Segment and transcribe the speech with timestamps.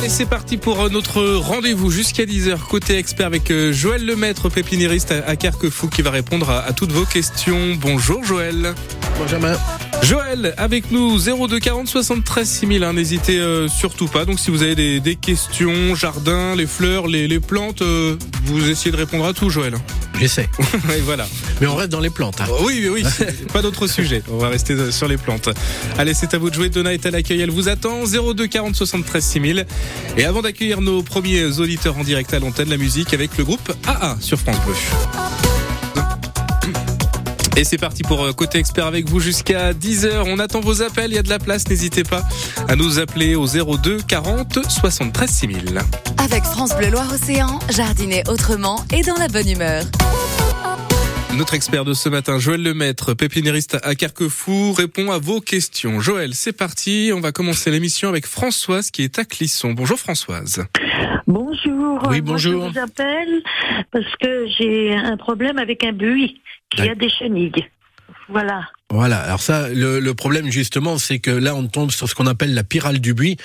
[0.00, 2.58] Allez, c'est parti pour euh, notre rendez-vous jusqu'à 10h.
[2.70, 7.04] Côté expert avec euh, Joël Lemaître, pépinériste à Carquefou, qui va répondre à, toutes vos
[7.04, 7.76] questions.
[7.78, 8.72] Bonjour Joël.
[9.18, 9.38] Bonjour
[10.02, 12.90] Joël, avec nous 02 40 73 6000.
[12.94, 14.24] N'hésitez euh, surtout pas.
[14.24, 19.26] Donc si vous avez des, questions, jardin, les fleurs, les, plantes, vous essayez de répondre
[19.26, 19.74] à tout, Joël.
[20.20, 20.48] J'essaie.
[20.96, 21.26] Et voilà.
[21.60, 22.40] Mais on reste dans les plantes.
[22.42, 22.46] Hein.
[22.62, 23.26] Oui, oui, oui.
[23.52, 24.22] pas d'autre sujet.
[24.30, 25.48] On va rester sur les plantes.
[25.98, 26.68] Allez, c'est à vous de jouer.
[26.68, 27.40] Donna est à l'accueil.
[27.40, 28.04] Elle vous attend.
[28.04, 29.66] 02 40 73 6000.
[30.18, 33.72] Et avant d'accueillir nos premiers auditeurs en direct à l'antenne, la musique avec le groupe
[33.86, 34.74] AA sur France Bleu.
[37.60, 40.22] Et c'est parti pour euh, Côté Expert avec vous jusqu'à 10h.
[40.24, 42.22] On attend vos appels, il y a de la place, n'hésitez pas
[42.68, 45.78] à nous appeler au 02 40 73 6000.
[46.24, 49.84] Avec France Bleu Loire-Océan, jardiner autrement et dans la bonne humeur.
[51.36, 56.00] Notre expert de ce matin, Joël Lemaître, pépinériste à Carquefou, répond à vos questions.
[56.00, 57.12] Joël, c'est parti.
[57.14, 59.72] On va commencer l'émission avec Françoise qui est à Clisson.
[59.72, 60.64] Bonjour Françoise.
[61.26, 62.08] Bonjour.
[62.08, 62.70] Oui, bonjour.
[62.70, 63.42] je vous appelle
[63.92, 67.52] parce que j'ai un problème avec un buis qui a des chenilles.
[68.28, 68.62] Voilà.
[68.90, 69.18] Voilà.
[69.18, 72.64] Alors ça, le, problème justement, c'est que là, on tombe sur ce qu'on appelle la
[72.64, 73.36] pyrale du buis.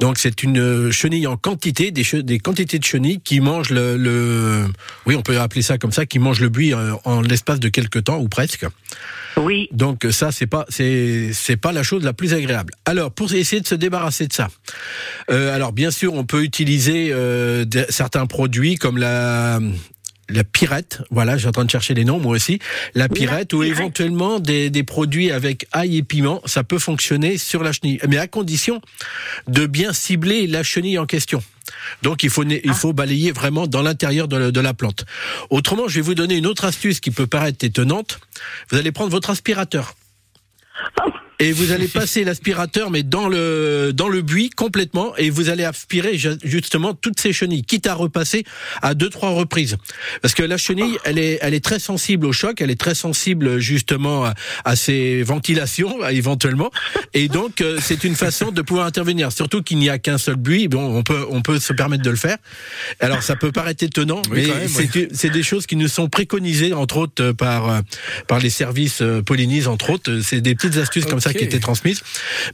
[0.00, 4.66] Donc c'est une euh, chenille en quantité, des, des quantités de chenilles qui mangent le,
[5.06, 7.68] oui, on peut appeler ça comme ça, qui mangent le buis euh, en, l'espace de
[7.68, 8.66] quelques temps ou presque.
[9.36, 9.68] Oui.
[9.72, 12.72] Donc ça, c'est pas, c'est, c'est pas la chose la plus agréable.
[12.84, 14.48] Alors pour essayer de se débarrasser de ça,
[15.30, 17.12] euh, alors bien sûr, on peut utiliser
[17.88, 19.60] certains produits comme la
[20.28, 22.58] la pirette, voilà, j'ai en train de chercher les noms moi aussi,
[22.94, 27.62] la pirette ou éventuellement des, des, produits avec ail et piment, ça peut fonctionner sur
[27.62, 28.80] la chenille, mais à condition
[29.48, 31.42] de bien cibler la chenille en question.
[32.02, 32.74] Donc il faut il ah.
[32.74, 35.04] faut balayer vraiment dans l'intérieur de, de, la plante.
[35.50, 38.18] Autrement, je vais vous donner une autre astuce qui peut paraître étonnante.
[38.70, 39.94] Vous allez prendre votre aspirateur.
[41.04, 45.48] Oh et vous allez passer l'aspirateur mais dans le dans le buis complètement et vous
[45.48, 48.44] allez aspirer justement toutes ces chenilles quitte à repasser
[48.82, 49.76] à deux trois reprises.
[50.22, 52.94] Parce que la chenille elle est elle est très sensible au choc elle est très
[52.94, 54.34] sensible justement à,
[54.64, 56.70] à ces ventilations éventuellement.
[57.12, 59.32] Et donc euh, c'est une façon de pouvoir intervenir.
[59.32, 60.68] Surtout qu'il n'y a qu'un seul buis.
[60.68, 62.36] Bon on peut on peut se permettre de le faire.
[63.00, 64.46] Alors ça peut paraître étonnant mais
[65.12, 67.80] c'est des choses qui nous sont préconisées entre autres par euh,
[68.28, 70.20] par les services euh, Polynies entre autres.
[70.22, 72.02] C'est des petites astuces comme ça qui était transmise.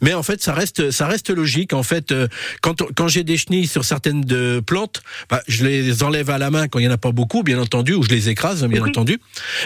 [0.01, 1.73] Mais en fait, ça reste, ça reste logique.
[1.73, 2.29] En fait, euh,
[2.61, 6.51] quand, quand j'ai des chenilles sur certaines de plantes, bah, je les enlève à la
[6.51, 8.85] main quand il y en a pas beaucoup, bien entendu, ou je les écrase, bien
[8.85, 9.19] entendu.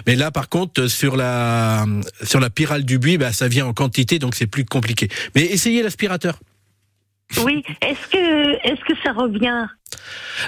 [0.07, 1.87] Mais là, par contre, sur la,
[2.23, 5.09] sur la pyrale du buis, bah, ça vient en quantité, donc c'est plus compliqué.
[5.35, 6.39] Mais essayez l'aspirateur.
[7.43, 7.63] Oui.
[7.81, 9.67] Est-ce que, est-ce que ça revient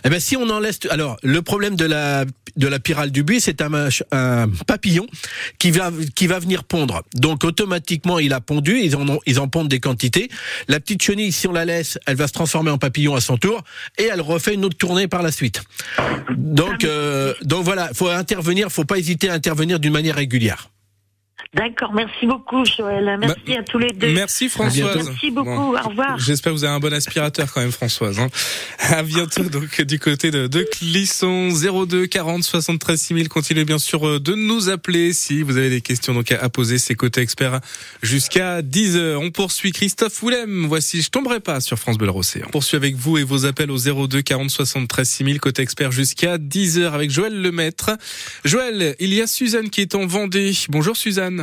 [0.04, 2.24] eh ben, si on en laisse, alors le problème de la
[2.56, 5.06] de la pyrale du buis, c'est un, un, papillon
[5.58, 7.02] qui va qui va venir pondre.
[7.14, 8.78] Donc automatiquement, il a pondu.
[8.80, 10.30] Ils en ont, ils en pondent des quantités.
[10.68, 13.36] La petite chenille, si on la laisse, elle va se transformer en papillon à son
[13.36, 13.62] tour
[13.98, 15.62] et elle refait une autre tournée par la suite.
[16.36, 20.70] Donc euh, donc voilà, faut intervenir, faut pas hésiter à intervenir d'une manière régulière.
[21.54, 23.16] D'accord, merci beaucoup Joël.
[23.18, 24.12] Merci bah, à tous les deux.
[24.12, 25.06] Merci Françoise.
[25.06, 26.18] Merci beaucoup, au revoir.
[26.18, 28.18] J'espère que vous avez un bon aspirateur quand même Françoise.
[28.18, 28.28] Hein.
[28.78, 33.28] À bientôt donc du côté de, de Clisson 02 40 73 6000.
[33.28, 36.78] Continuez bien sûr euh, de nous appeler si vous avez des questions donc à, poser.
[36.78, 37.60] C'est côté expert
[38.02, 39.16] jusqu'à 10h.
[39.16, 40.66] On poursuit Christophe Willem.
[40.66, 43.78] Voici Je tomberai pas sur France Bleu On poursuit avec vous et vos appels au
[43.78, 47.90] 02 40 73 6000 côté expert jusqu'à 10h avec Joël Lemaître.
[48.44, 50.52] Joël, il y a Suzanne qui est en Vendée.
[50.68, 51.35] Bonjour Suzanne.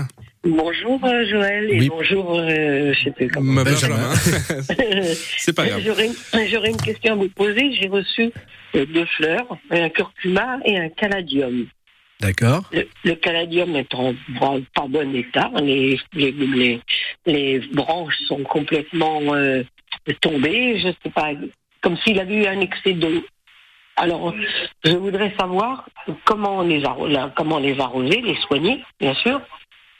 [0.43, 3.63] Bonjour euh, Joël et bonjour euh, je sais plus comment.
[3.63, 4.13] Benjamin.
[5.37, 5.81] C'est pas grave.
[5.81, 7.71] J'aurais une question à vous poser.
[7.73, 8.31] J'ai reçu
[8.75, 11.67] euh, deux fleurs, un curcuma et un caladium.
[12.19, 12.69] D'accord.
[12.71, 15.51] Le, caladium est en, pas bon état.
[15.61, 16.79] Les, les,
[17.25, 19.21] les, branches sont complètement
[20.21, 20.79] tombées.
[20.79, 21.31] Je sais pas,
[21.81, 23.23] comme s'il avait eu un excès d'eau.
[23.95, 24.33] Alors,
[24.83, 25.87] je voudrais savoir
[26.25, 26.83] comment les,
[27.35, 29.41] comment les arroser, les soigner, bien sûr,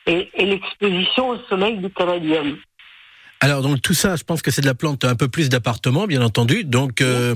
[0.06, 2.58] et, l'exposition au soleil du caladium.
[3.44, 6.08] Alors donc tout ça, je pense que c'est de la plante un peu plus d'appartement,
[6.08, 6.64] bien entendu.
[6.64, 7.36] Donc euh,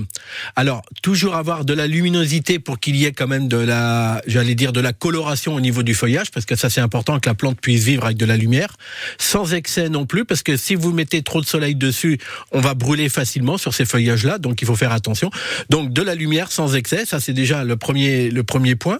[0.56, 4.54] alors toujours avoir de la luminosité pour qu'il y ait quand même de la, j'allais
[4.54, 7.34] dire de la coloration au niveau du feuillage, parce que ça c'est important que la
[7.34, 8.74] plante puisse vivre avec de la lumière,
[9.18, 12.18] sans excès non plus, parce que si vous mettez trop de soleil dessus,
[12.52, 15.30] on va brûler facilement sur ces feuillages-là, donc il faut faire attention.
[15.68, 18.98] Donc de la lumière sans excès, ça c'est déjà le premier le premier point.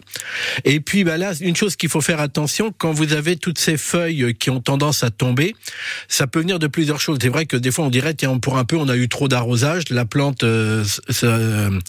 [0.67, 3.79] Et puis bah là, une chose qu'il faut faire attention quand vous avez toutes ces
[3.79, 5.57] feuilles qui ont tendance à tomber,
[6.07, 8.65] ça peut venir de plusieurs c'est vrai que des fois on dirait tiens pour un
[8.65, 10.85] peu on a eu trop d'arrosage, la plante euh,
[11.23, 11.81] euh,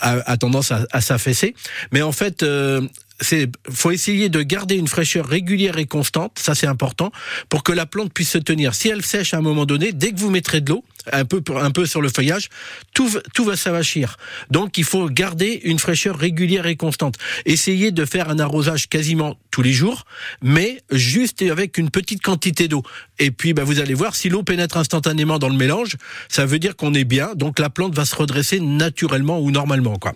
[0.00, 1.54] a, tendance à, s'affaisser.
[1.92, 2.80] Mais en fait, euh,
[3.20, 7.12] c'est faut essayer de garder une fraîcheur régulière et constante, ça c'est important,
[7.48, 8.74] pour que la plante puisse se tenir.
[8.74, 11.42] Si elle sèche à un moment donné, dès que vous mettrez de l'eau, un peu
[11.56, 12.48] un peu sur le feuillage,
[12.94, 14.16] tout tout va s'avachir.
[14.50, 17.16] Donc il faut garder une fraîcheur régulière et constante.
[17.46, 20.04] Essayez de faire un arrosage quasiment tous les jours,
[20.42, 22.82] mais juste avec une petite quantité d'eau.
[23.18, 25.96] Et puis bah, vous allez voir si l'eau pénètre instantanément dans le mélange,
[26.28, 27.34] ça veut dire qu'on est bien.
[27.34, 30.12] Donc la plante va se redresser naturellement ou normalement quoi.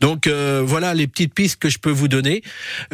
[0.00, 2.31] Donc euh, voilà les petites pistes que je peux vous donner.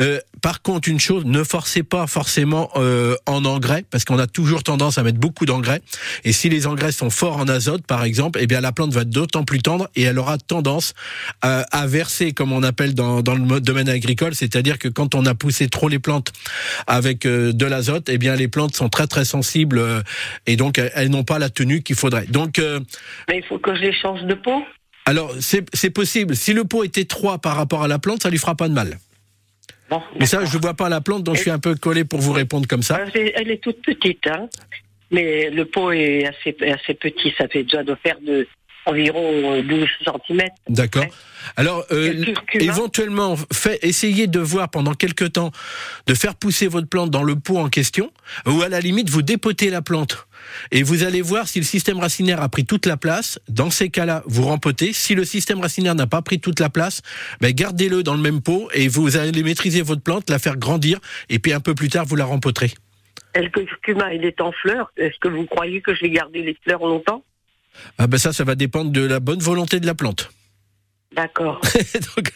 [0.00, 4.26] Euh, par contre une chose, ne forcez pas forcément euh, en engrais parce qu'on a
[4.26, 5.80] toujours tendance à mettre beaucoup d'engrais.
[6.24, 9.02] Et si les engrais sont fort en azote, par exemple, eh bien la plante va
[9.02, 10.94] être d'autant plus tendre et elle aura tendance
[11.42, 15.26] à, à verser, comme on appelle dans, dans le domaine agricole, c'est-à-dire que quand on
[15.26, 16.32] a poussé trop les plantes
[16.86, 20.02] avec euh, de l'azote, eh bien les plantes sont très très sensibles euh,
[20.46, 22.26] et donc elles n'ont pas la tenue qu'il faudrait.
[22.26, 22.80] Donc, euh,
[23.28, 24.62] Mais il faut que je les change de pot.
[25.04, 26.36] Alors c'est possible.
[26.36, 28.74] Si le pot est étroit par rapport à la plante, ça lui fera pas de
[28.74, 28.98] mal.
[29.90, 32.20] Bon, Mais ça, je vois pas la plante, donc je suis un peu collé pour
[32.20, 33.00] vous répondre comme ça.
[33.14, 34.48] Elle est- elle est toute petite, hein.
[35.10, 37.32] Mais le pot est assez, assez petit.
[37.38, 38.46] Ça fait déjà de faire de
[38.88, 40.48] environ euh, 12 cm.
[40.68, 41.04] D'accord.
[41.56, 42.24] Alors, euh,
[42.54, 45.50] éventuellement, fait, essayez de voir pendant quelques temps
[46.06, 48.10] de faire pousser votre plante dans le pot en question,
[48.46, 50.26] ou à la limite, vous dépotez la plante.
[50.70, 53.38] Et vous allez voir si le système racinaire a pris toute la place.
[53.48, 54.92] Dans ces cas-là, vous rempotez.
[54.92, 57.02] Si le système racinaire n'a pas pris toute la place,
[57.40, 60.98] ben gardez-le dans le même pot et vous allez maîtriser votre plante, la faire grandir,
[61.28, 62.72] et puis un peu plus tard, vous la rempoterez.
[63.34, 64.90] Et le curcuma, il est en fleurs?
[64.96, 67.22] Est-ce que vous croyez que je vais garder les fleurs longtemps?
[67.98, 70.30] Ah ben ça, ça va dépendre de la bonne volonté de la plante.
[71.14, 71.60] D'accord.
[72.16, 72.32] donc,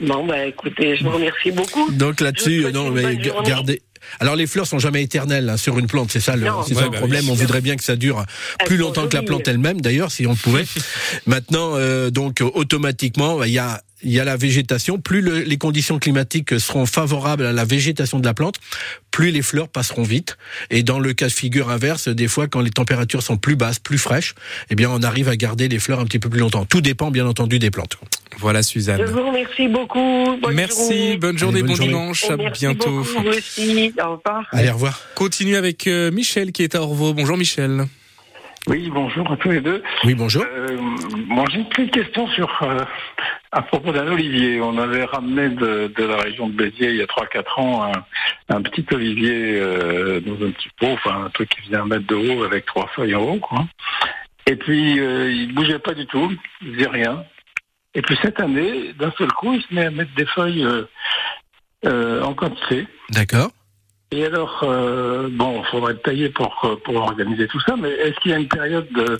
[0.00, 1.90] bon, bah écoutez, je vous remercie beaucoup.
[1.92, 3.82] Donc là-dessus, non, mais gardez.
[4.20, 6.62] Alors les fleurs sont jamais éternelles hein, sur une plante, c'est ça le, Non.
[6.62, 7.24] c'est ça Ouais, le bah problème.
[7.24, 7.30] oui.
[7.30, 8.24] On voudrait bien que ça dure
[8.58, 10.64] Elles plus longtemps que la plante elle-même, d'ailleurs, si on pouvait.
[11.26, 14.98] Maintenant, euh, donc automatiquement, il y a il y a la végétation.
[14.98, 18.56] Plus le- les conditions climatiques seront favorables à la végétation de la plante,
[19.10, 20.36] plus les fleurs passeront vite.
[20.70, 23.78] Et dans le cas de figure inverse, des fois, quand les températures sont plus basses,
[23.78, 24.34] plus fraîches,
[24.70, 26.64] eh bien, on arrive à garder les fleurs un petit peu plus longtemps.
[26.66, 27.96] Tout dépend, bien entendu, des plantes.
[28.38, 29.02] Voilà Je Suzanne.
[29.04, 30.36] vous remercie beaucoup.
[30.42, 31.16] Bonne Merci, journée.
[31.16, 31.88] bonne journée, Allez, bonne bon journée.
[31.92, 32.98] dimanche, Et à merci bientôt.
[32.98, 33.92] beaucoup, vous aussi.
[33.98, 34.44] Au revoir.
[34.52, 35.00] Allez, au revoir.
[35.14, 37.14] Continue avec euh, Michel qui est à Orvaux.
[37.14, 37.86] Bonjour Michel.
[38.66, 39.82] Oui, bonjour à tous les deux.
[40.04, 40.44] Oui, bonjour.
[40.44, 40.76] Euh,
[41.28, 42.84] moi, j'ai une petite question sur euh,
[43.52, 44.60] à propos d'un olivier.
[44.60, 47.92] On avait ramené de, de la région de Béziers il y a 3-4 ans un,
[48.48, 52.06] un petit olivier euh, dans un petit pot, enfin un truc qui faisait un mètre
[52.06, 53.66] de haut avec trois feuilles en haut, quoi.
[54.46, 57.24] Et puis euh, il bougeait pas du tout, il faisait rien.
[57.94, 60.84] Et puis cette année, d'un seul coup, il se met à mettre des feuilles euh,
[61.86, 62.86] euh, en quantité.
[63.10, 63.50] D'accord.
[64.12, 67.90] Et alors, euh, bon, il faudrait le tailler pour, euh, pour organiser tout ça, mais
[67.90, 69.18] est-ce qu'il y a une période de,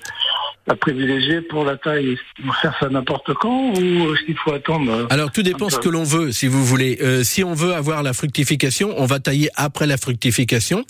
[0.69, 2.17] à privilégier pour la taille
[2.47, 5.79] On faire ça n'importe quand ou est-ce qu'il faut attendre euh, Alors tout dépend ce
[5.79, 6.99] que l'on veut, si vous voulez.
[7.03, 10.85] Euh, si on veut avoir la fructification, on va tailler après la fructification.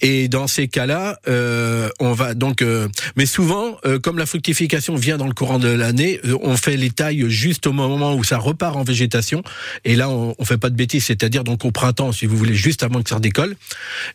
[0.00, 2.62] Et dans ces cas-là, euh, on va donc.
[2.62, 6.56] euh, mais souvent, euh, comme la fructification vient dans le courant de l'année, euh, on
[6.56, 9.42] fait les tailles juste au moment où ça repart en végétation.
[9.84, 12.54] Et là, on, on fait pas de bêtises, c'est-à-dire donc au printemps, si vous voulez,
[12.54, 13.54] juste avant que ça redécolle.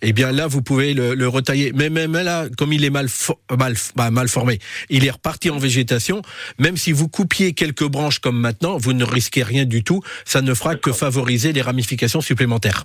[0.02, 1.72] Eh bien là, vous pouvez le, le retailler.
[1.74, 3.08] Mais même là, comme il est mal
[3.58, 4.60] mal, bah, mal formé,
[4.90, 6.22] il est reparti en végétation.
[6.60, 10.02] Même si vous coupiez quelques branches comme maintenant, vous ne risquez rien du tout.
[10.26, 12.84] Ça ne fera que favoriser les ramifications supplémentaires.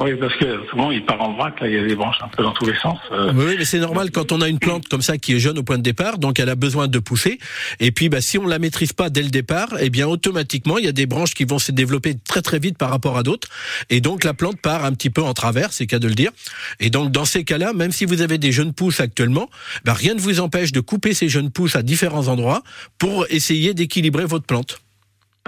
[0.00, 2.28] Oui, parce que souvent il part en vrac, là, il y a des branches un
[2.28, 2.98] peu dans tous les sens.
[3.10, 5.58] euh, Oui, mais c'est normal quand on a une plante comme ça qui est jeune
[5.58, 7.40] au point de départ, donc elle a besoin de pousser.
[7.80, 10.84] Et puis, bah, si on la maîtrise pas dès le départ, eh bien automatiquement il
[10.84, 13.48] y a des branches qui vont se développer très très vite par rapport à d'autres,
[13.90, 16.30] et donc la plante part un petit peu en travers, c'est cas de le dire.
[16.78, 19.50] Et donc dans ces cas-là, même si vous avez des jeunes pousses actuellement,
[19.84, 22.62] bah, rien ne vous empêche de couper ces jeunes pousses à différents endroits
[22.98, 24.80] pour essayer d'équilibrer votre plante.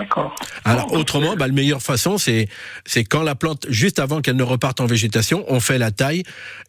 [0.01, 0.35] D'accord.
[0.65, 2.49] Alors autrement, bah, la meilleure façon, c'est
[2.87, 6.23] c'est quand la plante, juste avant qu'elle ne reparte en végétation, on fait la taille.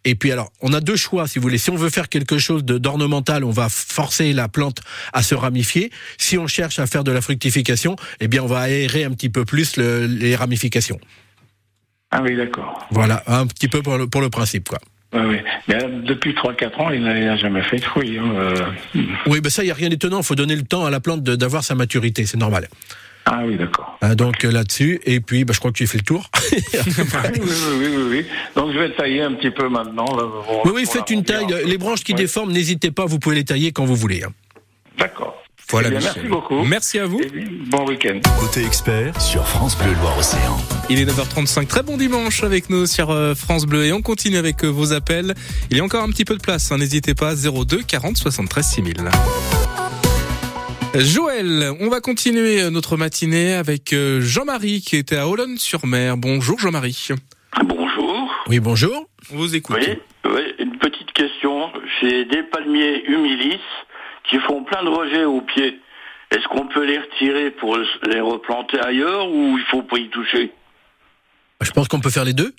[0.04, 1.58] Et puis alors, on a deux choix, si vous voulez.
[1.58, 4.80] Si on veut faire quelque chose de d'ornemental, on va forcer la plante
[5.14, 5.92] à se ramifier.
[6.18, 9.30] Si on cherche à faire de la fructification, eh bien, on va aérer un petit
[9.30, 11.00] peu plus le- les ramifications.
[12.12, 12.86] Ah oui, d'accord.
[12.92, 14.80] Voilà, un petit peu pour le, pour le principe, quoi.
[15.14, 15.38] Oui, oui.
[15.68, 18.18] Mais euh, depuis 3-4 ans, il n'a jamais fait de fruits.
[18.18, 18.66] hein, euh.
[19.28, 20.20] Oui, ben ça, il y a rien d'étonnant.
[20.20, 22.70] Il faut donner le temps à la plante d'avoir sa maturité, c'est normal.
[23.34, 23.98] Ah oui, d'accord.
[24.02, 26.30] Hein, donc euh, là-dessus, et puis, bah, je crois que j'ai fait le tour.
[26.52, 26.60] oui,
[27.80, 28.26] oui, oui, oui.
[28.58, 30.06] Donc je vais tailler un petit peu maintenant.
[30.18, 31.46] Là, pour- oui, oui, faites une taille.
[31.46, 31.64] un peu.
[31.66, 32.18] Les branches qui Ouais.
[32.20, 34.24] déforment, n'hésitez pas, vous pouvez les tailler quand vous voulez.
[34.24, 34.32] hein.
[34.98, 35.38] D'accord.
[35.70, 36.64] Voilà Eh bien, merci beaucoup.
[36.66, 37.20] Merci à vous.
[37.20, 38.20] Puis, bon week-end.
[38.42, 40.58] Côté expert sur France Bleu Loire-Océan.
[40.90, 41.68] Il est 9h35.
[41.68, 44.92] Très bon dimanche avec nous sur euh, France Bleu et on continue avec euh, vos
[44.92, 45.34] appels.
[45.70, 46.70] Il y a encore un petit peu de place.
[46.74, 46.78] hein.
[46.80, 48.96] N'hésitez pas 02 40 73 6000.
[50.94, 56.18] Joël, on va continuer notre matinée avec euh, Jean-Marie qui était à Olonne-sur-Mer.
[56.18, 57.08] Bonjour Jean-Marie.
[57.64, 58.30] Bonjour.
[58.48, 59.08] Oui, bonjour.
[59.32, 59.78] On vous écoute.
[59.80, 61.72] Oui, oui, une petite question.
[62.02, 63.62] J'ai des palmiers humilis
[64.30, 65.80] qui font plein de rejets au pied.
[66.32, 70.52] Est-ce qu'on peut les retirer pour les replanter ailleurs ou il faut pas y toucher?
[71.62, 72.54] Je pense qu'on peut faire les deux.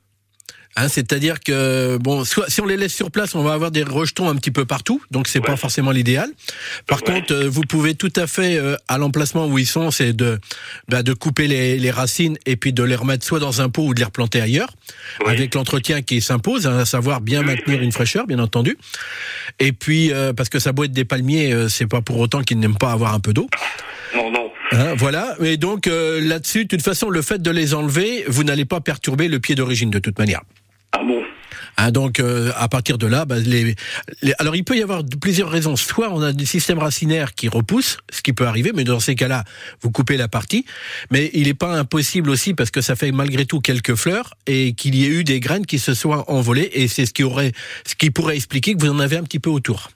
[0.76, 3.82] Hein, C'est-à-dire que bon, soit si on les laisse sur place, on va avoir des
[3.82, 5.56] rejetons un petit peu partout, donc c'est pas Ouais.
[5.58, 6.30] forcément l'idéal.
[6.86, 7.12] Par Ouais.
[7.20, 10.38] contre, euh, vous pouvez tout à fait euh, à l'emplacement où ils sont, c'est de
[10.88, 13.84] bah, de couper les, les racines et puis de les remettre soit dans un pot
[13.84, 14.72] ou de les replanter ailleurs,
[15.26, 18.78] avec l'entretien qui s'impose, hein, à savoir bien maintenir une fraîcheur, bien entendu.
[19.58, 22.42] Et puis euh, parce que ça doit être des palmiers, euh, c'est pas pour autant
[22.42, 23.48] qu'ils n'aiment pas avoir un peu d'eau.
[24.16, 24.50] Non, non.
[24.72, 25.36] Hein, voilà.
[25.42, 28.80] Et donc euh, là-dessus, de toute façon, le fait de les enlever, vous n'allez pas
[28.80, 30.40] perturber le pied d'origine de toute manière.
[31.78, 33.74] Hein, donc euh, à partir de là, bah, les,
[34.22, 35.74] les- alors il peut y avoir plusieurs raisons.
[35.76, 39.14] Soit on a des systèmes racinaires qui repoussent, ce qui peut arriver, mais dans ces
[39.14, 39.44] cas-là,
[39.80, 40.66] vous coupez la partie.
[41.10, 44.74] Mais il n'est pas impossible aussi parce que ça fait malgré tout quelques fleurs et
[44.74, 47.52] qu'il y ait eu des graines qui se soient envolées et c'est ce qui aurait,
[47.86, 49.90] ce qui pourrait expliquer que vous en avez un petit peu autour.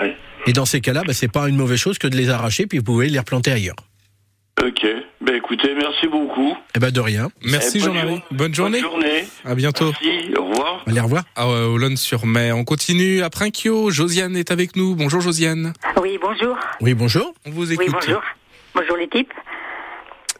[0.00, 0.16] Ouais.
[0.46, 2.78] Et dans ces cas-là, bah, c'est pas une mauvaise chose que de les arracher puis
[2.78, 3.76] vous pouvez les replanter ailleurs.
[4.64, 4.86] Ok.
[5.20, 6.56] Ben écoutez, merci beaucoup.
[6.74, 7.28] Eh ben de rien.
[7.44, 8.22] Merci Eh, bonne Jean-Marie.
[8.32, 8.80] Bonne journée.
[8.82, 9.24] Bonne journée.
[9.44, 9.92] À bientôt.
[10.02, 10.34] Merci.
[10.36, 10.82] Au revoir.
[10.86, 11.22] Allez, au revoir.
[11.36, 12.56] À euh, Olonne-sur-Mer.
[12.56, 13.90] On continue à Prinkio.
[13.90, 14.96] Josiane est avec nous.
[14.96, 15.72] Bonjour Josiane.
[16.02, 16.56] Oui, bonjour.
[16.80, 17.32] Oui, bonjour.
[17.46, 17.86] On vous écoute.
[17.86, 18.20] Oui, bonjour.
[18.74, 19.32] Bonjour l'équipe.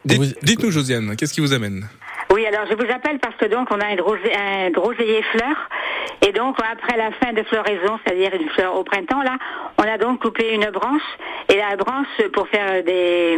[0.05, 1.87] Dites- Vous- Dites-nous Josiane, qu'est-ce qui vous amène
[2.33, 5.55] Oui, alors je vous appelle parce que donc on a un, grosé, un groseillier fleur
[6.25, 9.37] et donc après la fin de floraison, c'est-à-dire une fleur au printemps là,
[9.77, 11.01] on a donc coupé une branche
[11.53, 13.37] et la branche pour faire des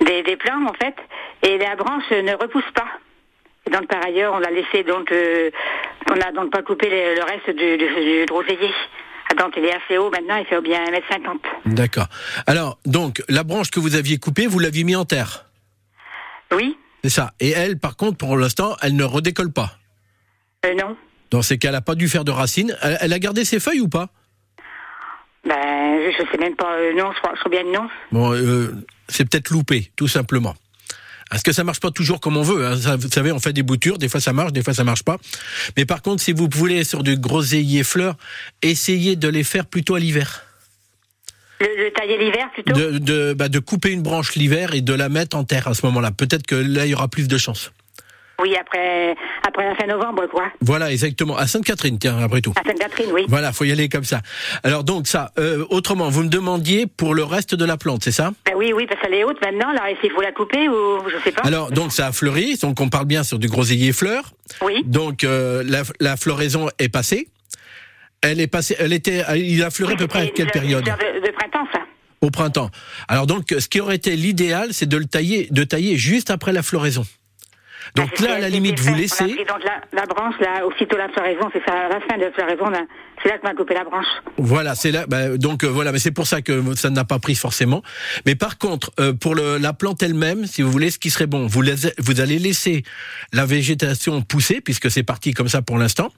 [0.00, 0.94] des, des plants en fait
[1.42, 2.86] et la branche ne repousse pas.
[3.70, 5.50] Donc par ailleurs, on l'a laissé donc euh,
[6.10, 8.70] on n'a donc pas coupé le, le reste du, du, du groseillier.
[9.38, 11.38] Donc il est assez haut maintenant, il fait bien 1m50.
[11.66, 12.06] D'accord.
[12.46, 15.46] Alors, donc, la branche que vous aviez coupée, vous l'aviez mis en terre.
[16.52, 17.32] Oui C'est ça.
[17.40, 19.72] Et elle, par contre, pour l'instant, elle ne redécolle pas.
[20.66, 20.96] euh, Non
[21.30, 22.76] Dans ces cas, elle n'a pas dû faire de racines.
[22.82, 24.08] Elle, elle a gardé ses feuilles ou pas?
[25.46, 26.74] Ben, je sais même pas.
[26.76, 27.88] euh, non, je crois, je crois bien non.
[28.12, 28.74] Bon, euh,
[29.08, 30.54] c'est peut-être loupé, tout simplement.
[31.30, 32.64] Parce que ça marche pas toujours comme on veut.
[32.66, 32.76] hein.
[32.76, 35.02] Ça, vous savez, on fait des boutures, des fois ça marche, des fois ça marche
[35.02, 35.16] pas.
[35.76, 38.16] Mais par contre, si vous voulez sur du groseillier fleurs,
[38.62, 40.44] essayez de les faire plutôt à l'hiver.
[41.60, 42.72] Le, le tailler l'hiver plutôt?
[42.72, 45.74] De, de, bah, de couper une branche l'hiver et de la mettre en terre à
[45.74, 46.10] ce moment-là.
[46.10, 47.72] Peut-être que là, il y aura plus de chance.
[48.40, 49.14] Oui, après,
[49.46, 50.46] après la fin novembre, quoi.
[50.60, 51.36] Voilà, exactement.
[51.36, 52.52] À Sainte-Catherine, tiens, après tout.
[52.56, 53.24] À Sainte-Catherine, oui.
[53.28, 54.22] Voilà, faut y aller comme ça.
[54.64, 58.10] Alors donc ça, euh, autrement, vous me demandiez pour le reste de la plante, c'est
[58.12, 58.32] ça?
[58.44, 59.68] Ben oui, oui, parce qu'elle est haute maintenant.
[59.70, 62.56] Alors, est-ce qu'il faut la couper ou je sais pas Alors donc ça a fleuri,
[62.56, 64.32] donc on parle bien sur du groseillier fleur.
[64.62, 64.82] Oui.
[64.84, 67.28] Donc euh, la, la floraison est passée.
[68.20, 70.82] Elle est passée, elle était, il a fleuri à peu près à quelle le- période?
[70.84, 70.90] de,
[71.26, 71.80] de printemps, ça.
[72.20, 72.70] Au printemps.
[73.06, 76.52] Alors donc ce qui aurait été l'idéal, c'est de le tailler, de tailler juste après
[76.52, 77.04] la floraison.
[77.96, 79.24] Donc là, à la limite, vous laissez.
[79.24, 82.32] donc la, la branche, là, aussitôt la floraison, c'est ça, à la fin de la
[82.32, 82.64] floraison,
[83.22, 84.06] c'est là qu'on a coupé la branche.
[84.38, 85.06] Voilà, c'est là.
[85.06, 87.82] bah, donc euh, voilà, mais c'est pour ça que ça n'a pas pris forcément.
[88.26, 91.26] Mais par contre, euh, pour le, la plante elle-même, si vous voulez, ce qui serait
[91.26, 92.82] bon, vous, laissez- vous allez laisser
[93.32, 96.10] la végétation pousser puisque c'est parti comme ça pour l'instant.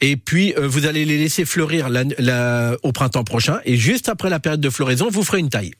[0.00, 3.58] Et puis euh, vous allez les laisser fleurir la- la- au printemps prochain.
[3.64, 5.72] Et juste après la période de floraison, vous ferez une taille.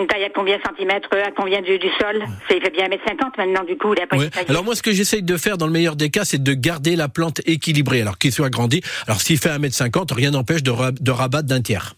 [0.00, 2.20] Une taille à combien de centimètres, à combien du, du sol?
[2.50, 4.28] Il fait bien 1m50 maintenant, du coup, il a pas Ouais.
[4.48, 6.96] Alors moi, ce que j'essaye de faire dans le meilleur des cas, c'est de garder
[6.96, 8.82] la plante équilibrée, alors qu'il soit grandi.
[9.06, 11.94] Alors s'il fait 1m50, rien n'empêche de, ra- de rabattre d'un tiers.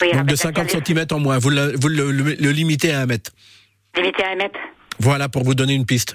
[0.00, 1.38] Oui, Donc de rappelle 50 qu'elle est cm en moins.
[1.38, 3.32] Vous, le, vous le- le- le limitez à 1 mètre.
[3.96, 4.58] Limité à 1 mètre?
[5.00, 6.14] Voilà pour vous donner une piste.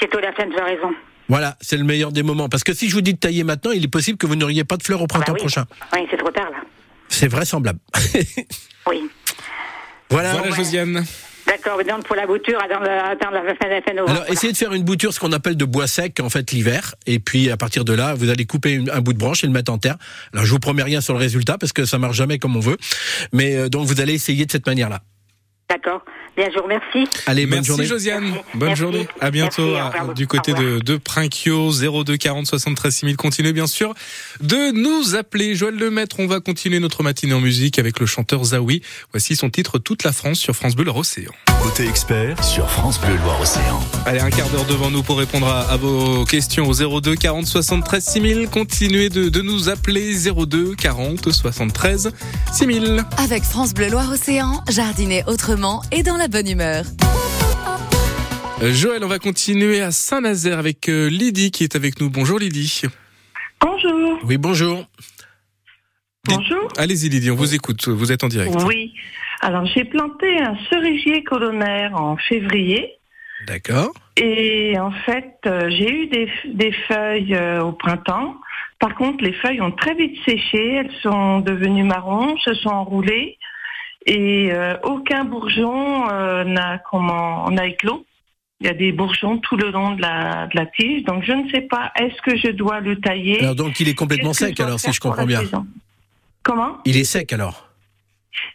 [0.00, 0.92] C'est tôt la fin de floraison.
[1.30, 2.48] Voilà, c'est le meilleur des moments.
[2.50, 4.64] Parce que si je vous dis de tailler maintenant, il est possible que vous n'auriez
[4.64, 5.40] pas de fleurs au printemps Bah oui.
[5.40, 5.64] prochain.
[5.94, 6.58] Oui, c'est trop tard, là.
[7.08, 7.78] C'est vraisemblable.
[8.90, 9.06] Oui.
[10.10, 10.32] Voilà.
[10.32, 10.56] Voilà ouais.
[10.56, 11.04] Josiane.
[11.46, 14.10] D'accord, donc pour la bouture, attendre, attendre la fin de la fin novembre.
[14.20, 16.94] Alors, essayez de faire une bouture, ce qu'on appelle de bois sec, en fait, l'hiver.
[17.06, 19.46] Et puis, à partir de là, vous allez couper une- un bout de branche et
[19.46, 19.96] le mettre en terre.
[20.34, 22.60] Alors, je vous promets rien sur le résultat, parce que ça marche jamais comme on
[22.60, 22.76] veut.
[23.32, 25.00] Mais, euh, donc, vous allez essayer de cette manière-là.
[25.68, 26.02] D'accord.
[26.36, 27.04] Bien, je vous remercie.
[27.26, 27.84] Allez, bonne Merci journée.
[27.84, 28.24] Josiane.
[28.24, 28.40] Merci.
[28.54, 28.80] Bonne Merci.
[28.80, 29.08] journée.
[29.20, 31.70] À bientôt Merci, à- du côté de, de Prinkio
[32.04, 33.16] 02 40 73 6000.
[33.16, 33.92] Continuez bien sûr
[34.40, 35.54] de nous appeler.
[35.54, 38.82] Joël Lemaître, on va continuer notre matinée en musique avec le chanteur Zawi.
[39.12, 41.32] Voici son titre Toute la France sur France Bleu leur océan.
[41.62, 43.80] Côté expert sur France Bleu Loire-Océan.
[44.06, 47.46] Allez, un quart d'heure devant nous pour répondre à, à vos questions au 02 40
[47.46, 48.48] 73 6000.
[48.48, 52.12] Continuez de, de nous appeler 02 40 73
[52.52, 53.04] 6000.
[53.18, 56.84] Avec France Bleu Loire-Océan, jardiner autrement et dans la bonne humeur.
[58.62, 62.10] Joël, on va continuer à Saint-Nazaire avec euh, Lydie qui est avec nous.
[62.10, 62.82] Bonjour Lydie.
[63.60, 64.18] Bonjour.
[64.24, 64.84] Oui, bonjour.
[66.26, 66.68] Bonjour.
[66.76, 67.88] Allez-y Lydie, on vous écoute.
[67.88, 68.54] Vous êtes en direct.
[68.66, 68.92] Oui.
[69.40, 72.94] Alors, j'ai planté un cerisier colonnaire en février.
[73.46, 73.92] D'accord.
[74.16, 78.34] Et en fait, euh, j'ai eu des, des feuilles euh, au printemps.
[78.80, 80.74] Par contre, les feuilles ont très vite séché.
[80.74, 83.38] Elles sont devenues marron, se sont enroulées.
[84.06, 86.06] Et euh, aucun bourgeon
[86.44, 88.04] n'a comment n'a éclos.
[88.60, 91.04] Il y a des bourgeons tout le long de la, de la tige.
[91.04, 93.40] Donc, je ne sais pas, est-ce que je dois le tailler?
[93.40, 95.42] Alors donc il est complètement sec alors si je comprends bien.
[96.42, 96.78] Comment?
[96.84, 97.67] Il est sec alors.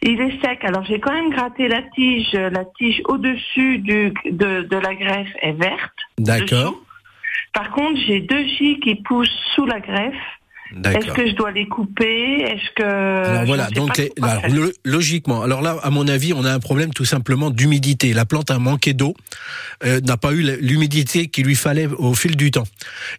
[0.02, 0.64] Il est sec.
[0.64, 2.32] Alors j'ai quand même gratté la tige.
[2.32, 5.98] La tige au-dessus du, de, de la greffe est verte.
[6.18, 6.80] D'accord.
[7.52, 10.14] Par contre, j'ai deux gis qui poussent sous la greffe.
[10.84, 12.42] Est-ce que je dois les couper?
[12.42, 14.42] Est-ce que Alors voilà, donc les- alors,
[14.84, 18.12] logiquement, alors là, à mon avis, on a un problème tout simplement d'humidité.
[18.12, 19.14] La plante a manqué d'eau,
[19.84, 22.64] euh, n'a pas eu l'humidité qu'il lui fallait au fil du temps.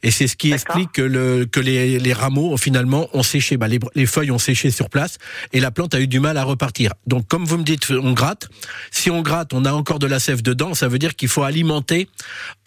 [0.04, 3.58] Et c'est ce qui explique que, le, que les, les rameaux, finalement, ont séché.
[3.58, 5.18] Bah, les, les feuilles ont séché sur place
[5.54, 6.92] et la plante a eu du mal à repartir.
[7.08, 8.50] Donc, comme vous me dites, on gratte.
[8.92, 10.74] Si on gratte, on a encore de la sève dedans.
[10.74, 12.10] Ça veut dire qu'il faut alimenter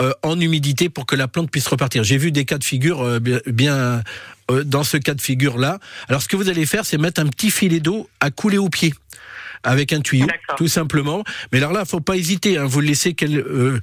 [0.00, 2.04] euh, en humidité pour que la plante puisse repartir.
[2.04, 4.02] J'ai vu des cas de figure euh, bien
[4.50, 5.78] euh, dans ce cas de figure-là.
[6.08, 8.68] Alors, ce que vous allez faire, c'est mettre un petit filet d'eau à couler au
[8.68, 8.94] pied
[9.62, 10.26] avec un tuyau,
[10.56, 11.24] tout simplement.
[11.52, 12.58] Mais alors là, faut pas hésiter.
[12.58, 13.80] Hein, vous le laissez quel, euh,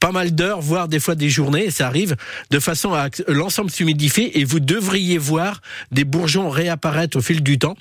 [0.00, 2.16] pas mal d'heures, voire des fois des journées, ça arrive,
[2.50, 5.60] de façon à l'ensemble s'humidifie et vous devriez voir
[5.90, 7.76] des bourgeons réapparaître au fil du temps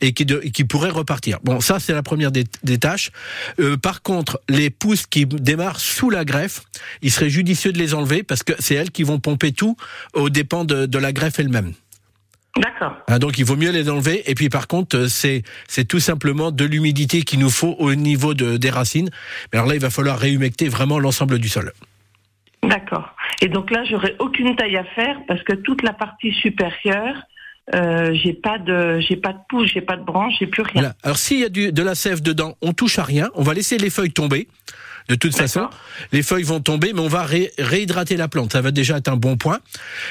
[0.00, 1.38] et qui, de- et qui pourraient repartir.
[1.44, 3.10] Bon, ça c'est la première des, des tâches.
[3.60, 6.62] Euh, par contre, les pousses qui démarrent sous la greffe,
[7.02, 9.76] il serait judicieux de les enlever parce que c'est elles qui vont pomper tout
[10.14, 11.72] aux dépens de, de la greffe elle-même.
[12.56, 12.96] D'accord.
[13.08, 14.28] Hein, donc il vaut mieux les enlever.
[14.30, 17.94] Et puis par contre, euh, c'est c'est tout simplement de l'humidité qu'il nous faut au
[17.94, 19.08] niveau de, des racines.
[19.52, 21.72] Mais alors là, il va falloir réhumecter vraiment l'ensemble du sol.
[22.62, 23.14] D'accord.
[23.40, 27.16] Et donc là, j'aurai aucune taille à faire parce que toute la partie supérieure,
[27.74, 30.72] euh, j'ai pas de, j'ai pas de pouce, j'ai pas de branche, j'ai plus rien.
[30.74, 30.94] Voilà.
[31.02, 33.30] Alors s'il y a du, de la sève dedans, on touche à rien.
[33.34, 34.48] On va laisser les feuilles tomber.
[35.10, 35.68] De toute façon,
[36.12, 38.52] les feuilles vont tomber, mais on va ré- réhydrater la plante.
[38.52, 39.58] Ça va déjà être un bon point.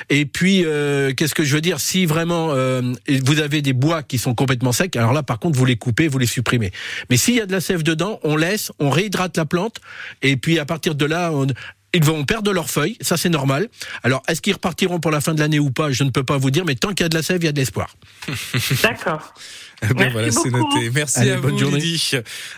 [0.09, 1.79] Et puis, euh, qu'est-ce que je veux dire?
[1.79, 2.81] Si vraiment euh,
[3.23, 6.09] vous avez des bois qui sont complètement secs, alors là, par contre, vous les coupez,
[6.09, 6.71] vous les supprimez.
[7.09, 9.77] Mais s'il y a de la sève dedans, on laisse, on réhydrate la plante,
[10.21, 11.47] et puis à partir de là, on,
[11.93, 13.69] ils vont perdre leurs feuilles, ça c'est normal.
[14.03, 16.37] Alors, est-ce qu'ils repartiront pour la fin de l'année ou pas Je ne peux pas
[16.37, 17.95] vous dire, mais tant qu'il y a de la sève, il y a de l'espoir.
[18.83, 19.33] D'accord.
[19.81, 20.89] Eh ben Merci voilà, c'est noté.
[20.93, 21.77] Merci Allez, à bonne vous, journée.
[21.79, 22.11] Lydie.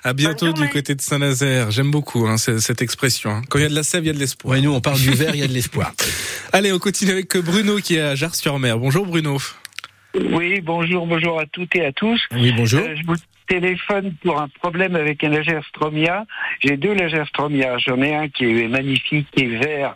[0.03, 0.71] À bientôt Bonne du journée.
[0.73, 1.71] côté de Saint-Nazaire.
[1.71, 3.29] J'aime beaucoup hein, ce- cette expression.
[3.31, 3.41] hein.
[3.49, 4.53] Quand il y a de la sève, il y a de l'espoir.
[4.53, 5.93] Ouais, nous, on parle du vert, il y a de l'espoir.
[6.53, 8.77] Allez, on continue avec Bruno qui est à Jars-sur-Mer.
[8.79, 9.37] Bonjour Bruno.
[10.13, 12.19] Oui, bonjour, bonjour à toutes et à tous.
[12.33, 12.81] Oui, bonjour.
[12.81, 13.15] Euh, je vous
[13.51, 16.25] téléphone pour un problème avec un lagerstromia.
[16.61, 17.77] J'ai deux lagerstromia.
[17.79, 19.95] J'en ai un qui est magnifique, qui est vert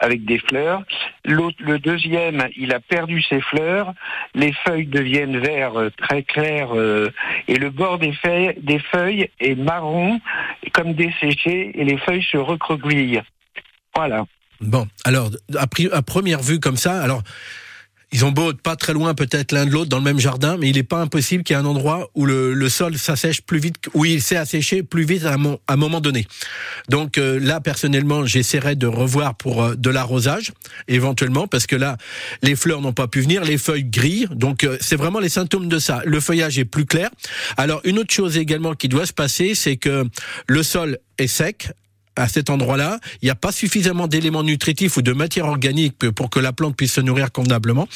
[0.00, 0.82] avec des fleurs.
[1.24, 3.94] L'autre, le deuxième, il a perdu ses fleurs.
[4.34, 7.12] Les feuilles deviennent vert euh, très clair euh,
[7.46, 10.20] et le bord des feuilles, des feuilles est marron
[10.72, 13.22] comme desséché et les feuilles se recroquevillent.
[13.94, 14.26] Voilà.
[14.60, 17.22] Bon, alors, à, à première vue comme ça, alors,
[18.12, 20.56] ils ont beau être pas très loin peut-être l'un de l'autre dans le même jardin,
[20.56, 23.42] mais il n'est pas impossible qu'il y ait un endroit où le, le sol s'assèche
[23.42, 26.26] plus vite, où il s'est asséché plus vite à un, à un moment donné.
[26.88, 30.52] Donc euh, là, personnellement, j'essaierai de revoir pour euh, de l'arrosage,
[30.88, 31.96] éventuellement, parce que là,
[32.42, 35.68] les fleurs n'ont pas pu venir, les feuilles grillent, donc euh, c'est vraiment les symptômes
[35.68, 36.02] de ça.
[36.04, 37.10] Le feuillage est plus clair.
[37.56, 40.04] Alors, une autre chose également qui doit se passer, c'est que
[40.46, 41.70] le sol est sec,
[42.16, 46.30] à cet endroit-là, il n'y a pas suffisamment d'éléments nutritifs ou de matière organique pour
[46.30, 47.88] que la plante puisse se nourrir convenablement.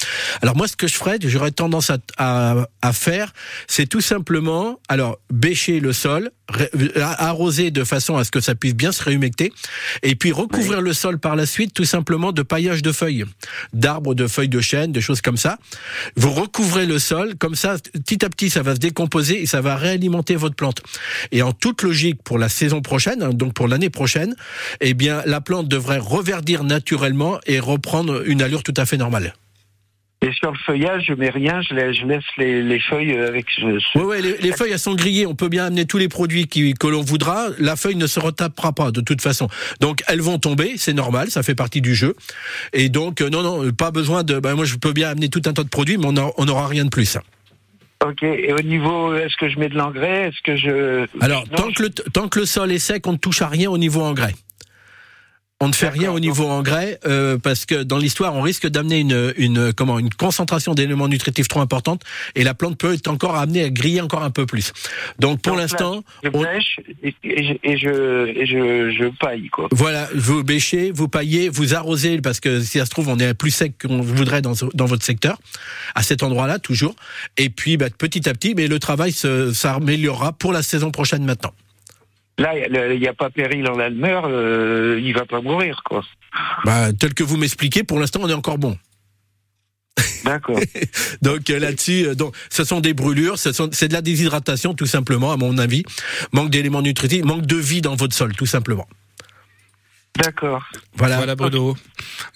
[0.42, 3.32] Alors moi, ce que je ferais, j'aurais tendance à, à, à faire,
[3.66, 8.54] c'est tout simplement, alors bêcher le sol, ré- arroser de façon à ce que ça
[8.54, 9.52] puisse bien se réhumecter,
[10.02, 13.24] et puis recouvrir le sol par la suite, tout simplement de paillage de feuilles,
[13.72, 15.58] d'arbres, de feuilles de chêne, des choses comme ça.
[16.16, 19.60] Vous recouvrez le sol, comme ça, petit à petit, ça va se décomposer et ça
[19.60, 20.82] va réalimenter votre plante.
[21.32, 24.09] Et en toute logique, pour la saison prochaine, hein, donc pour l'année prochaine,
[24.80, 29.34] eh bien, la plante devrait reverdir naturellement et reprendre une allure tout à fait normale.
[30.22, 33.98] Et sur le feuillage, je mets rien, je laisse, les, les feuilles avec ce, ce-
[33.98, 35.24] Oui, ouais, les, les feuilles, elles sont grillées.
[35.26, 37.46] On peut bien amener tous les produits qui, que l'on voudra.
[37.58, 39.48] La feuille ne se retapera pas, de toute façon.
[39.80, 42.14] Donc, elles vont tomber, c'est normal, ça fait partie du jeu.
[42.74, 44.38] Et donc, euh, non, non, pas besoin de...
[44.40, 46.84] Ben, moi, je peux bien amener tout un tas de produits, mais on n'aura rien
[46.84, 47.16] de plus.
[48.02, 51.06] Ok, et au niveau, est-ce que je mets de l'engrais Est-ce que je...
[51.22, 53.48] Alors, Non, tant, que le, tant que le sol est sec, on ne touche à
[53.48, 54.34] rien au niveau engrais.
[55.62, 59.00] On ne fait rien au niveau engrais euh, parce que dans l'histoire, on risque d'amener
[59.00, 62.02] une, une comment une concentration d'éléments nutritifs trop importante
[62.34, 64.72] et la plante peut être encore amenée à griller encore un peu plus.
[65.18, 69.68] Donc pour l'instant, je on- bêche et, je, et je, et je, je paille, quoi.
[69.72, 73.34] voilà, vous bêchez, vous paillez, vous arrosez parce que si ça se trouve, on est
[73.34, 75.38] plus sec qu'on voudrait dans, dans votre secteur,
[75.94, 76.96] à cet endroit-là toujours.
[77.36, 81.52] Et puis bah, petit à petit, mais le travail s'améliorera pour la saison prochaine maintenant.
[82.40, 86.02] Là, il n'y a pas péril en l'almeur, euh, il va pas mourir, quoi.
[86.64, 88.76] Bah, tel que vous m'expliquez, pour l'instant, on est encore bon.
[90.24, 90.58] D'accord.
[91.22, 94.74] Donc euh, là-dessus, euh, donc ce sont des brûlures, ce sont- c'est de la déshydratation
[94.74, 95.82] tout simplement, à mon avis.
[96.32, 98.86] Manque d'éléments nutritifs, manque de vie dans votre sol, tout simplement.
[100.16, 100.62] D'accord.
[100.94, 101.16] Voilà.
[101.18, 101.76] Voilà Bruno.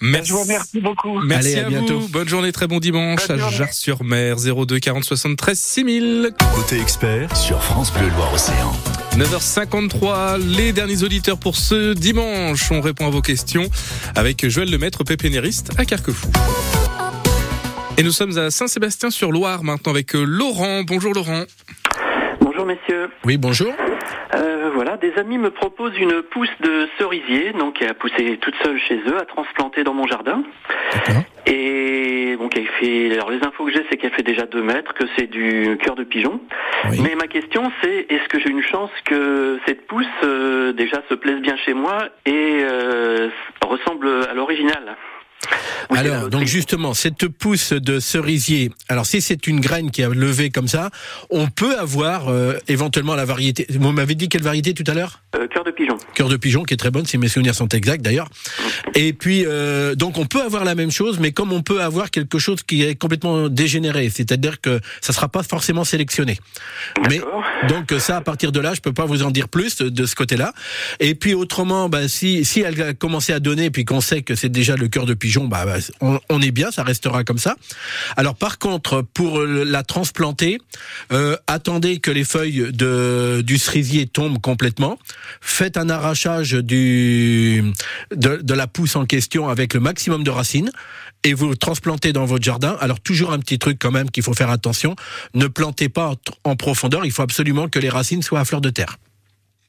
[0.01, 0.29] Merci.
[0.29, 1.19] Je vous remercie beaucoup.
[1.21, 1.99] Merci Allez, à à, bientôt.
[1.99, 2.07] vous.
[2.09, 3.57] Bonne journée, très bon dimanche Bonne à journée.
[3.57, 6.29] Jars-sur-Mer 02 40 73 6000.
[6.55, 8.73] Côté expert sur France Bleu Loire-Océan.
[9.17, 12.69] 9h53, les derniers auditeurs pour ce dimanche.
[12.69, 13.63] On répond à vos questions
[14.13, 16.27] avec Joël Lemaître, pépénériste à Carquefou.
[17.97, 20.83] Et nous sommes à Saint-Sébastien-sur-Loire maintenant avec euh, Laurent.
[20.83, 21.45] Bonjour Laurent.
[22.41, 23.09] Bonjour messieurs.
[23.23, 23.73] Oui, bonjour.
[24.33, 28.55] Euh, voilà, des amis me proposent une pousse de cerisier, donc qui a poussé toute
[28.65, 30.43] seule chez eux, à transplanter dans mon jardin.
[31.45, 33.11] Et bon, fait.
[33.13, 35.95] Alors les infos que j'ai, c'est qu'elle fait déjà 2 mètres, que c'est du cœur
[35.95, 36.39] de pigeon.
[36.89, 36.99] Oui.
[37.01, 41.15] Mais ma question, c'est est-ce que j'ai une chance que cette pousse euh, déjà se
[41.15, 43.29] plaise bien chez moi et euh,
[43.61, 44.95] ressemble à l'original?
[45.89, 50.49] Alors, donc justement, cette pousse de cerisier, alors si c'est une graine qui a levé
[50.49, 50.89] comme ça,
[51.29, 53.67] on peut avoir euh, éventuellement la variété.
[53.69, 55.21] Vous m'avez dit quelle variété tout à l'heure?
[55.35, 55.97] Euh, Cœur de pigeon.
[56.13, 58.29] Cœur de pigeon, qui est très bonne, si mes souvenirs sont exacts d'ailleurs.
[58.95, 62.09] Et puis, euh, donc on peut avoir la même chose, mais comme on peut avoir
[62.09, 66.37] quelque chose qui est complètement dégénéré, c'est-à-dire que ça sera pas forcément sélectionné.
[67.09, 67.21] Mais
[67.67, 70.15] donc ça, à partir de là, je peux pas vous en dire plus de ce
[70.15, 70.53] côté-là.
[70.99, 74.35] Et puis autrement, bah, si si elle a commencé à donner, puis qu'on sait que
[74.35, 77.55] c'est déjà le cœur de pigeon, bah, bah, on, est bien, ça restera comme ça.
[78.17, 80.59] Alors par contre, pour la transplanter,
[81.11, 84.97] euh, attendez que les feuilles de du cerisier tombent complètement.
[85.41, 87.63] Faites un arrachage du
[88.15, 90.71] de, de la pousse en question avec le maximum de racines
[91.23, 92.77] et vous transplantez dans votre jardin.
[92.79, 94.95] Alors toujours un petit truc quand même qu'il faut faire attention,
[95.33, 98.69] ne plantez pas en profondeur, il faut absolument que les racines soient à fleur de
[98.69, 98.97] terre.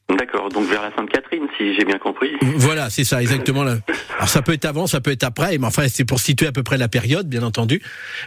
[0.09, 2.31] D'accord, donc vers la Sainte-Catherine, si j'ai bien compris.
[2.55, 3.63] Voilà, c'est ça exactement.
[3.63, 3.75] là.
[4.15, 6.53] Alors ça peut être avant, ça peut être après, mais enfin c'est pour situer à
[6.53, 7.81] peu près la période, bien entendu.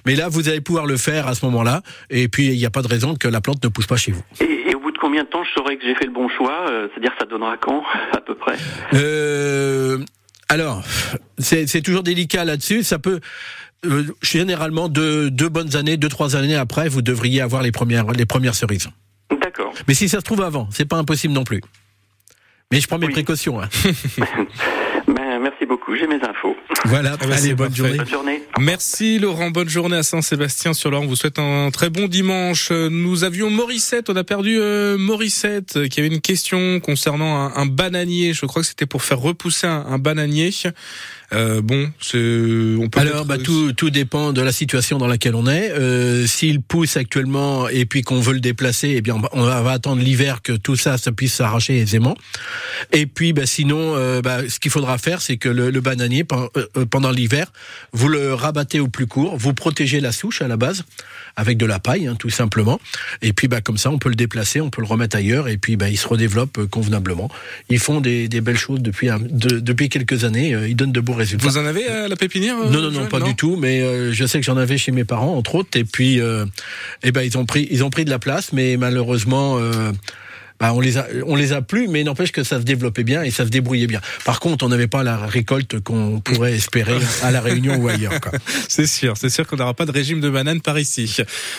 [0.05, 2.71] Mais là, vous allez pouvoir le faire à ce moment-là, et puis il n'y a
[2.71, 4.23] pas de raison que la plante ne pousse pas chez vous.
[4.41, 6.29] Et, et au bout de combien de temps je saurai que j'ai fait le bon
[6.29, 8.57] choix euh, C'est-à-dire ça donnera quand, à peu près?
[8.93, 9.99] Euh,
[10.51, 10.83] alors,
[11.39, 12.83] c'est c'est toujours délicat là-dessus.
[12.83, 13.21] Ça peut
[13.87, 18.11] euh, généralement deux, deux bonnes années, deux trois années après, vous devriez avoir les premières
[18.13, 18.91] les premières cerises.
[19.51, 19.75] D'accord.
[19.89, 21.61] Mais si ça se trouve avant, c'est pas impossible non plus.
[22.73, 23.13] Mais je prends mes Oui.
[23.13, 23.61] précautions.
[23.61, 23.69] hein.
[25.09, 26.55] Ben, merci beaucoup, j'ai mes infos.
[26.85, 27.17] Voilà.
[27.21, 27.97] Ah bah, Allez, bonne journée.
[27.97, 28.43] Bonne journée.
[28.61, 31.03] Merci Laurent, bonne journée à Saint-Sébastien-sur-Loire.
[31.03, 32.71] On vous souhaite un très bon dimanche.
[32.71, 37.53] Nous avions Morissette, on a perdu euh, Morissette euh, qui avait une question concernant un,
[37.57, 38.35] un bananier.
[38.35, 40.51] Je crois que c'était pour faire repousser un, un bananier.
[41.33, 45.47] Euh, bon, on peut Alors, bah, tout, tout dépend de la situation dans laquelle on
[45.47, 45.71] est.
[45.71, 49.63] Euh, S'il pousse actuellement et puis qu'on veut le déplacer, eh bien, on va- on
[49.63, 52.17] va attendre l'hiver que tout ça, ça puisse s'arracher aisément.
[52.93, 56.25] Et puis, bah, sinon, euh, bah, ce qu'il faudra faire, c'est que le, le bananier,
[56.33, 57.53] euh, euh, pendant l'hiver,
[57.93, 60.85] vous le rabattez au plus court, vous protégez la souche à la base
[61.37, 62.81] avec de la paille, hein, tout simplement.
[63.23, 65.57] Et puis, bah, comme ça, on peut le déplacer, on peut le remettre ailleurs, et
[65.57, 67.31] puis, bah, il se redéveloppe euh, convenablement.
[67.69, 70.55] Ils font des, des belles choses depuis un- de- depuis quelques années.
[70.55, 71.47] euh, Ils donnent de beaux résultats.
[71.47, 73.57] Vous en avez à la pépinière euh, Non, non, non, pas du tout.
[73.57, 75.77] Mais euh, je sais que j'en avais chez mes parents, entre autres.
[75.79, 76.45] Et puis, euh,
[77.03, 79.59] eh ben, ils ont pris, ils ont pris de la place, mais malheureusement.
[79.59, 79.93] Euh,
[80.61, 83.23] bah, on les a, on les a plus, mais n'empêche que ça se développait bien
[83.23, 84.01] et ça se débrouillait bien.
[84.27, 88.13] Par contre, on n'avait pas la récolte qu'on pourrait espérer à la Réunion ou ailleurs.
[88.69, 91.17] C'est sûr, c'est sûr qu'on n'aura pas de régime de banane par ici.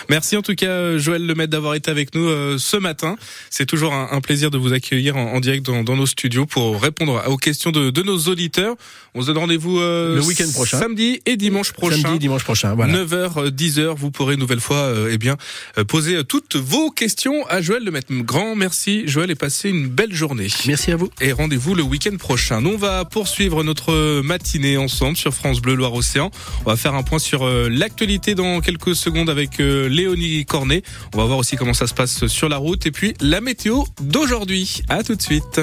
[0.09, 3.17] Merci en tout cas euh, Joël Lemaitre d'avoir été avec nous euh, ce matin.
[3.49, 7.37] C'est toujours un, plaisir de vous accueillir en, direct dans, nos studios pour répondre aux
[7.37, 8.75] questions de nos auditeurs.
[9.13, 10.79] On se donne rendez-vous euh, Le week-end prochain.
[10.79, 12.01] samedi et dimanche prochain.
[12.01, 12.75] Samedi, dimanche prochain.
[12.75, 12.93] Voilà.
[13.03, 15.35] 9h, 10h, vous pourrez une nouvelle fois euh, eh bien,
[15.77, 18.07] euh, poser euh, toutes vos questions à Joël Lemaitre.
[18.11, 20.47] Grand merci Joël et passez une belle journée.
[20.65, 21.09] Merci à vous.
[21.19, 22.61] Et rendez-vous le week-end prochain.
[22.61, 26.31] Nous, on va poursuivre notre matinée ensemble sur France Bleu Loire-Océan.
[26.65, 30.83] On va faire un point sur euh, l'actualité dans quelques secondes avec euh, Léonie Cornet.
[31.13, 33.83] On va voir aussi comment ça se passe sur la route et puis la météo
[34.01, 34.83] d'aujourd'hui.
[34.87, 35.59] À tout de suite.